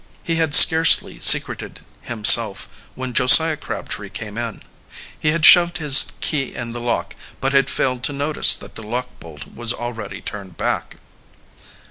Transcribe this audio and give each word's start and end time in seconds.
He 0.23 0.37
had 0.37 0.55
scarcely 0.55 1.19
secreted 1.19 1.81
himself 2.01 2.67
when 2.95 3.13
Josiah 3.13 3.55
Crabtree 3.55 4.09
came 4.09 4.35
in. 4.35 4.63
He 5.19 5.29
had 5.29 5.45
shoved 5.45 5.77
his 5.77 6.07
key 6.21 6.55
in 6.55 6.71
the 6.71 6.81
lock, 6.81 7.15
but 7.39 7.53
had 7.53 7.69
failed 7.69 8.01
to 8.05 8.11
notice 8.11 8.55
that 8.55 8.73
the 8.73 8.81
lock 8.81 9.09
bolt 9.19 9.45
was 9.53 9.71
already 9.73 10.19
turned 10.19 10.57
back. 10.57 10.95